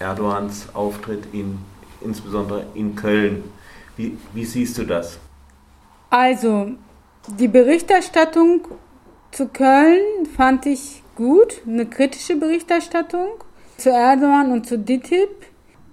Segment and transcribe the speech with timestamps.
[0.00, 1.58] Erdogans Auftritt in,
[2.00, 3.44] insbesondere in Köln.
[3.96, 5.18] Wie, wie siehst du das?
[6.08, 6.72] Also,
[7.28, 8.62] die Berichterstattung
[9.30, 13.28] zu Köln fand ich gut, eine kritische Berichterstattung
[13.76, 15.28] zu Erdogan und zu DITIB.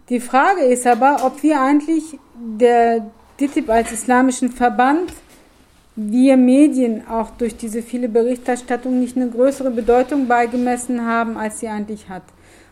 [0.09, 3.05] Die Frage ist aber, ob wir eigentlich der
[3.39, 5.11] DITIB als islamischen Verband,
[5.95, 11.67] wir Medien auch durch diese viele Berichterstattung nicht eine größere Bedeutung beigemessen haben, als sie
[11.67, 12.23] eigentlich hat.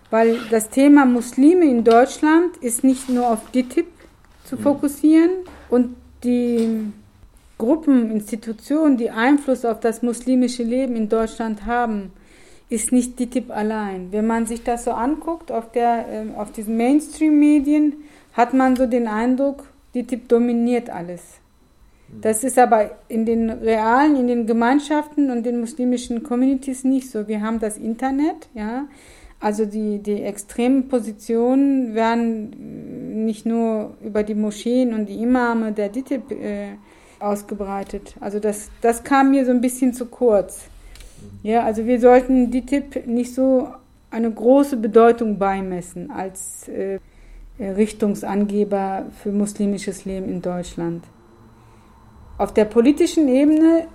[0.10, 3.88] Weil das Thema Muslime in Deutschland ist nicht nur auf DITIB
[4.44, 4.62] zu mhm.
[4.62, 5.32] fokussieren
[5.70, 6.92] und die
[7.58, 12.12] Gruppen, Institutionen, die Einfluss auf das muslimische Leben in Deutschland haben,
[12.70, 14.12] ist nicht DITIB allein.
[14.12, 17.94] Wenn man sich das so anguckt auf, der, äh, auf diesen Mainstream-Medien,
[18.34, 21.22] hat man so den Eindruck, DITIB dominiert alles.
[22.22, 27.28] Das ist aber in den realen, in den Gemeinschaften und den muslimischen Communities nicht so.
[27.28, 28.86] Wir haben das Internet, ja.
[29.40, 35.90] Also die, die extremen Positionen werden nicht nur über die Moscheen und die Imame der
[35.90, 36.68] DITIB äh,
[37.20, 38.16] ausgebreitet.
[38.20, 40.66] Also das, das kam mir so ein bisschen zu kurz.
[41.44, 43.70] Ja, also wir sollten DITIB nicht so
[44.10, 47.00] eine große Bedeutung beimessen als äh,
[47.60, 51.04] Richtungsangeber für muslimisches Leben in Deutschland.
[52.38, 53.88] Auf der politischen Ebene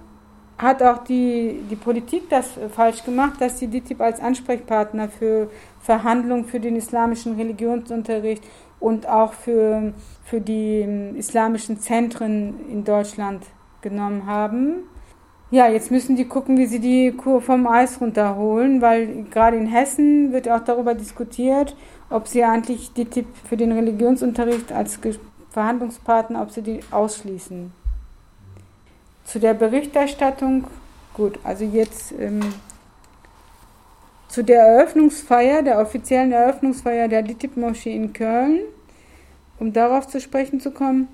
[0.61, 6.45] hat auch die, die Politik das falsch gemacht, dass die DITIB als Ansprechpartner für Verhandlungen
[6.45, 8.45] für den islamischen Religionsunterricht
[8.79, 9.93] und auch für,
[10.25, 13.47] für die ähm, islamischen Zentren in Deutschland
[13.81, 14.85] genommen haben.
[15.51, 19.67] Ja, jetzt müssen die gucken, wie sie die Kur vom Eis runterholen, weil gerade in
[19.67, 21.75] Hessen wird auch darüber diskutiert,
[22.09, 25.01] ob sie eigentlich die Tipp für den Religionsunterricht als
[25.51, 27.80] Verhandlungspartner, ob sie die ausschließen.
[29.31, 30.65] Zu der Berichterstattung,
[31.15, 32.41] gut, also jetzt ähm,
[34.27, 38.63] zu der Eröffnungsfeier, der offiziellen Eröffnungsfeier der DITIB-Moschee in Köln,
[39.61, 41.07] um darauf zu sprechen zu kommen.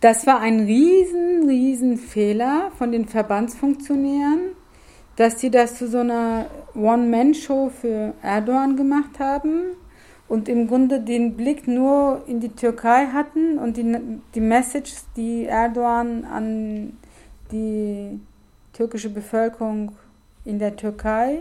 [0.00, 4.52] Das war ein riesen, riesen Fehler von den Verbandsfunktionären,
[5.16, 9.64] dass sie das zu so einer One-Man-Show für Erdogan gemacht haben
[10.28, 13.98] und im Grunde den Blick nur in die Türkei hatten und die,
[14.34, 16.96] die Message, die Erdogan an
[17.52, 18.20] die
[18.72, 19.92] türkische Bevölkerung
[20.44, 21.38] in der Türkei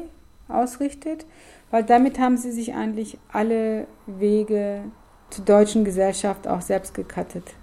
[0.48, 1.26] ausrichtet,
[1.72, 4.84] weil damit haben sie sich eigentlich alle Wege
[5.30, 7.54] zur deutschen Gesellschaft auch selbst gekattet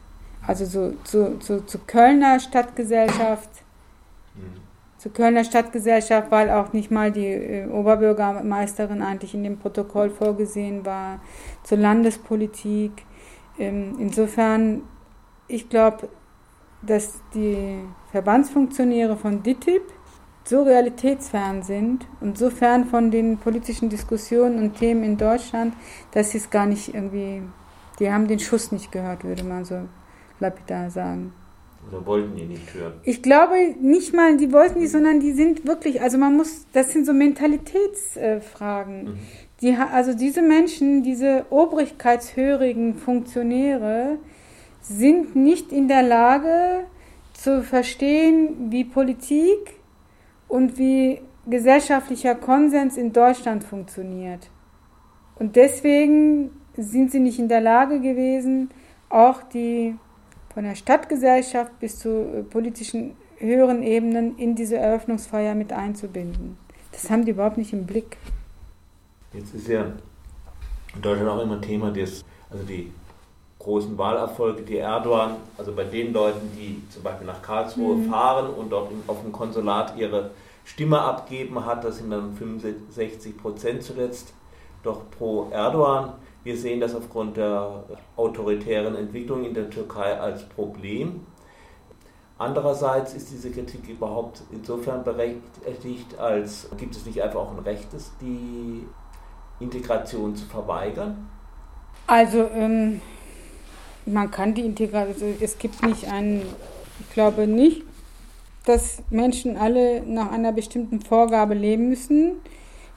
[0.46, 3.50] also so zu, zu, zu Kölner Stadtgesellschaft,
[4.34, 4.60] mhm.
[4.98, 10.84] zur Kölner Stadtgesellschaft, weil auch nicht mal die äh, Oberbürgermeisterin eigentlich in dem Protokoll vorgesehen
[10.84, 11.20] war,
[11.62, 12.92] zur Landespolitik.
[13.58, 14.82] Ähm, insofern,
[15.48, 16.08] ich glaube,
[16.86, 17.78] dass die
[18.12, 19.82] Verbandsfunktionäre von DITIB
[20.44, 25.74] so realitätsfern sind und so fern von den politischen Diskussionen und Themen in Deutschland,
[26.12, 27.42] dass sie es gar nicht irgendwie,
[27.98, 29.80] die haben den Schuss nicht gehört, würde man so
[30.40, 31.32] lapidar sagen.
[31.88, 32.94] Oder wollten die nicht hören?
[33.02, 36.92] Ich glaube nicht mal, die wollten nicht, sondern die sind wirklich, also man muss, das
[36.92, 39.04] sind so Mentalitätsfragen.
[39.04, 39.18] Mhm.
[39.60, 44.18] Die, also diese Menschen, diese obrigkeitshörigen Funktionäre
[44.88, 46.84] sind nicht in der Lage
[47.32, 49.80] zu verstehen, wie Politik
[50.46, 54.50] und wie gesellschaftlicher Konsens in Deutschland funktioniert.
[55.36, 58.70] Und deswegen sind sie nicht in der Lage gewesen,
[59.08, 59.96] auch die
[60.52, 66.56] von der Stadtgesellschaft bis zu äh, politischen höheren Ebenen in diese Eröffnungsfeier mit einzubinden.
[66.92, 68.16] Das haben die überhaupt nicht im Blick.
[69.32, 69.86] Jetzt ist ja
[70.94, 72.92] in Deutschland auch immer Thema, des, also die
[73.64, 78.10] großen Wahlerfolge, die Erdogan, also bei den Leuten, die zum Beispiel nach Karlsruhe mhm.
[78.10, 80.30] fahren und dort auf dem Konsulat ihre
[80.64, 84.32] Stimme abgeben hat, das sind dann 65 Prozent zuletzt,
[84.82, 86.12] doch pro Erdogan.
[86.42, 87.84] Wir sehen das aufgrund der
[88.16, 91.20] autoritären Entwicklung in der Türkei als Problem.
[92.36, 97.88] Andererseits ist diese Kritik überhaupt insofern berechtigt, als gibt es nicht einfach auch ein Recht,
[98.20, 98.86] die
[99.60, 101.30] Integration zu verweigern?
[102.06, 103.00] Also ähm,
[104.06, 106.42] man kann die Integration, also es gibt nicht einen,
[107.00, 107.82] ich glaube nicht,
[108.64, 112.36] dass Menschen alle nach einer bestimmten Vorgabe leben müssen.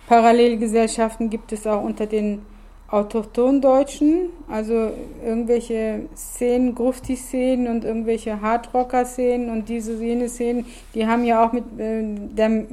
[0.07, 2.42] Parallelgesellschaften gibt es auch unter den
[2.89, 4.92] Autochtondeutschen, also
[5.25, 11.66] irgendwelche Szenen, Grufti-Szenen und irgendwelche Hardrocker-Szenen und diese, jene Szenen, die haben ja auch mit
[11.78, 12.66] äh, der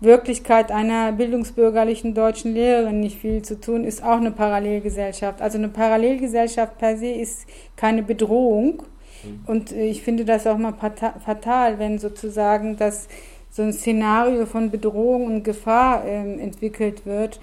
[0.00, 5.42] Wirklichkeit einer bildungsbürgerlichen deutschen Lehrerin nicht viel zu tun, ist auch eine Parallelgesellschaft.
[5.42, 7.46] Also eine Parallelgesellschaft per se ist
[7.76, 8.82] keine Bedrohung.
[9.22, 9.40] Mhm.
[9.46, 13.08] Und äh, ich finde das auch mal fatal, wenn sozusagen das
[13.50, 17.40] so ein Szenario von Bedrohung und Gefahr äh, entwickelt wird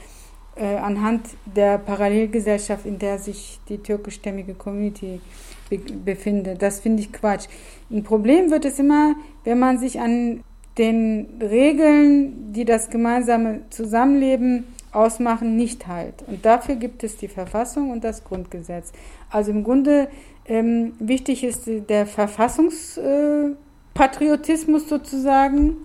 [0.63, 5.21] anhand der Parallelgesellschaft, in der sich die türkischstämmige Community
[5.69, 6.62] be befindet.
[6.62, 7.48] Das finde ich Quatsch.
[7.92, 10.44] Ein Problem wird es immer, wenn man sich an
[10.77, 16.24] den Regeln, die das gemeinsame Zusammenleben ausmachen, nicht halt.
[16.27, 18.92] Und dafür gibt es die Verfassung und das Grundgesetz.
[19.30, 20.07] Also im Grunde
[20.45, 25.77] ähm, wichtig ist der Verfassungspatriotismus äh, sozusagen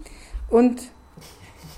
[0.48, 0.92] und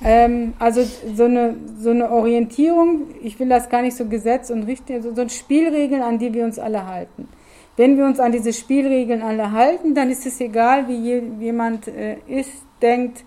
[0.05, 0.83] ähm, also
[1.15, 5.15] so eine, so eine Orientierung, ich will das gar nicht so Gesetz und Richtlinien, so,
[5.15, 7.29] so Spielregeln, an die wir uns alle halten.
[7.77, 11.89] Wenn wir uns an diese Spielregeln alle halten, dann ist es egal, wie je, jemand
[11.89, 12.53] äh, ist,
[12.83, 13.25] denkt,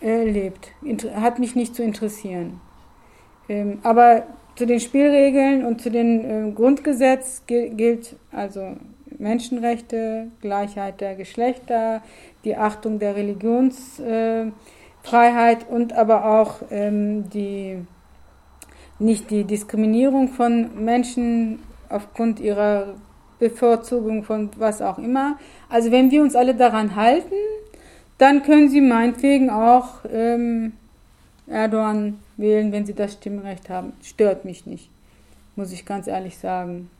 [0.00, 0.72] äh, lebt.
[0.82, 2.60] Inter hat mich nicht zu interessieren.
[3.48, 4.22] Ähm, aber
[4.54, 8.76] zu den Spielregeln und zu den äh, Grundgesetz gilt also
[9.18, 12.02] Menschenrechte, Gleichheit der Geschlechter,
[12.44, 13.16] die Achtung der
[15.04, 17.78] Religionsfreiheit und aber auch ähm, die
[18.98, 22.94] nicht die Diskriminierung von Menschen aufgrund ihrer
[23.38, 25.38] Bevorzugung von was auch immer.
[25.70, 27.34] Also wenn wir uns alle daran halten,
[28.18, 30.74] dann können sie meinetwegen auch ähm,
[31.46, 33.94] Erdogan wählen, wenn sie das Stimmrecht haben.
[34.02, 34.90] Stört mich nicht,
[35.56, 36.90] muss ich ganz ehrlich sagen.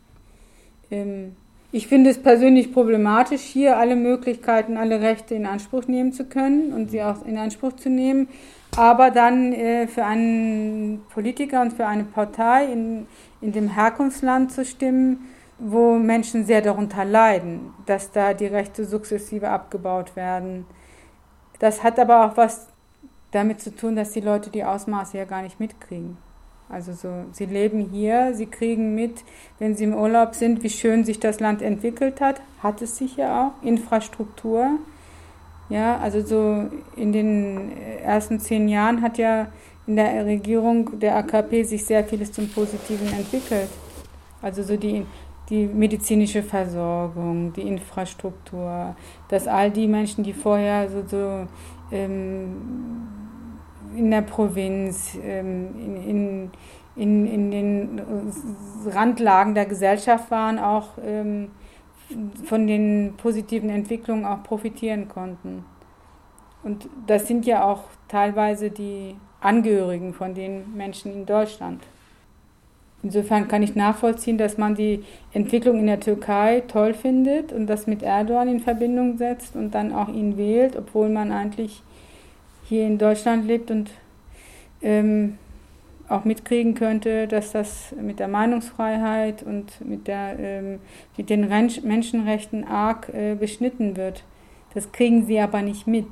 [0.91, 1.37] Ähm,
[1.72, 6.72] ich finde es persönlich problematisch, hier alle Möglichkeiten, alle Rechte in Anspruch nehmen zu können
[6.72, 8.28] und sie auch in Anspruch zu nehmen,
[8.76, 13.06] aber dann äh, für einen Politiker und für eine Partei in,
[13.40, 15.28] in dem Herkunftsland zu stimmen,
[15.58, 20.67] wo Menschen sehr darunter leiden, dass da die Rechte sukzessive abgebaut werden.
[21.58, 22.69] Das hat aber auch was
[23.31, 26.17] damit zu tun, dass die Leute die Ausmaße ja gar nicht mitkriegen.
[26.70, 29.25] Also so, sie leben hier, sie kriegen mit,
[29.58, 32.40] wenn sie im Urlaub sind, wie schön sich das Land entwickelt hat.
[32.62, 33.64] Hat es sich ja auch.
[33.64, 34.78] Infrastruktur.
[35.69, 37.72] Ja, also so in den
[38.02, 39.49] ersten zehn Jahren hat ja
[39.87, 43.69] in der Regierung der AKP sich sehr vieles zum Positiven entwickelt.
[44.43, 45.05] Also so die
[45.50, 48.94] die medizinische Versorgung, die Infrastruktur,
[49.28, 51.46] dass all die Menschen, die vorher so, so
[51.90, 52.56] ähm,
[53.96, 56.50] in der Provinz, ähm, in,
[56.96, 58.02] in, in, den
[58.87, 61.50] Randlagen der Gesellschaft waren, auch ähm,
[62.44, 65.64] von den positiven Entwicklungen auch profitieren konnten.
[66.62, 71.82] Und das sind ja auch teilweise die Angehörigen von den Menschen in Deutschland.
[73.02, 75.02] Insofern kann ich nachvollziehen, dass man die
[75.32, 79.94] Entwicklung in der Türkei toll findet und das mit Erdogan in Verbindung setzt und dann
[79.94, 81.82] auch ihn wählt, obwohl man eigentlich
[82.70, 83.90] hier in Deutschland lebt und
[84.81, 85.38] ähm,
[86.08, 90.78] auch mitkriegen könnte, dass das mit der Meinungsfreiheit und mit, der, ähm,
[91.17, 94.22] mit den Menschenrechten arg äh, beschnitten wird.
[94.72, 96.06] Das kriegen sie aber nicht mit.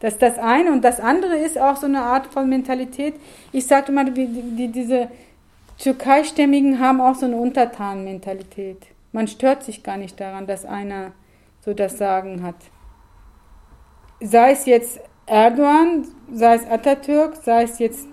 [0.00, 3.14] Das ist das eine und das andere ist auch so eine Art von Mentalität.
[3.50, 5.08] Ich sagte mal, die, die, diese
[5.78, 8.88] Türkeistämmigen haben auch so eine Untertanmentalität.
[9.12, 11.12] Man stört sich gar nicht daran, dass einer
[11.64, 12.56] so das Sagen hat.
[14.20, 18.06] Sei es jetzt Erdogan, sei es Atatürk, sei es jetzt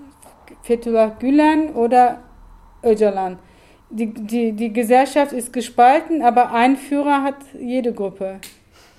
[0.61, 2.19] Fethullah Gülen oder
[2.83, 3.39] Öcalan.
[3.89, 8.39] Die, die, die Gesellschaft ist gespalten, aber ein Führer hat jede Gruppe.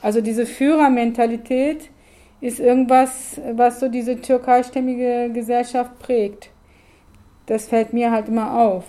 [0.03, 1.91] Also diese Führermentalität
[2.41, 6.51] ist irgendwas, was so diese türkeistämmige Gesellschaft prägt
[7.51, 8.85] das fällt mir halt immer auf.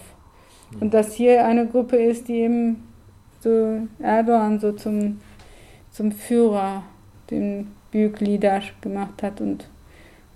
[0.79, 2.88] Und dass hier eine Gruppe ist, die eben
[3.40, 5.19] so Erdogan so zum,
[5.90, 6.83] zum Führer,
[7.31, 9.69] den Büyük-Leader gemacht hat und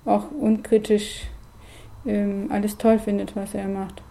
[0.06, 1.28] auch unkritisch
[2.06, 4.05] ähm, alles toll findet, was er macht.